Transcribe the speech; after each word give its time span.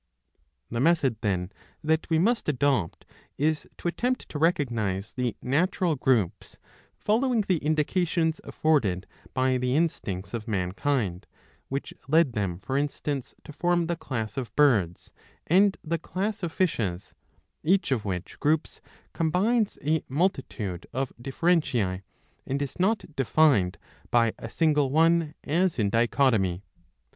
The 0.71 0.79
method 0.79 1.17
then 1.21 1.51
that 1.83 2.09
we 2.09 2.17
must 2.17 2.49
adopt 2.49 3.05
is 3.37 3.67
to 3.77 3.87
attempt 3.87 4.27
to 4.29 4.39
recog 4.39 4.71
nise 4.71 5.13
the 5.13 5.35
natural 5.43 5.93
groups, 5.95 6.57
following 6.97 7.41
the 7.41 7.57
indications 7.57 8.41
afforded 8.43 9.05
by 9.35 9.57
the 9.59 9.75
instincts 9.75 10.33
of 10.33 10.47
mankind, 10.47 11.27
which 11.69 11.93
led 12.07 12.33
them 12.33 12.57
for 12.57 12.79
instance 12.79 13.35
to 13.43 13.53
form 13.53 13.85
the 13.85 13.95
class 13.95 14.37
of 14.37 14.55
Birds 14.55 15.11
and 15.45 15.77
the 15.83 15.99
class 15.99 16.41
of 16.41 16.51
Fishes, 16.51 17.13
each 17.63 17.91
of 17.91 18.03
which 18.03 18.39
groups 18.39 18.81
combines 19.13 19.77
a 19.85 20.01
multitude 20.09 20.87
of 20.93 21.13
differentiae, 21.21 22.01
and 22.47 22.59
is 22.59 22.79
not 22.79 23.05
defined 23.15 23.77
by 24.09 24.33
a 24.39 24.49
single 24.49 24.89
one 24.89 25.35
as 25.43 25.77
in 25.77 25.91
dichotomy. 25.91 26.63